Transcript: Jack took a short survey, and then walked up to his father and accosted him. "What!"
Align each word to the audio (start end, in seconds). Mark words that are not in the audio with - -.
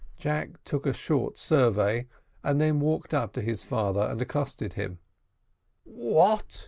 Jack 0.17 0.63
took 0.63 0.87
a 0.87 0.93
short 0.93 1.37
survey, 1.37 2.07
and 2.43 2.59
then 2.59 2.79
walked 2.79 3.13
up 3.13 3.33
to 3.33 3.41
his 3.43 3.63
father 3.63 4.01
and 4.01 4.19
accosted 4.19 4.73
him. 4.73 4.97
"What!" 5.83 6.59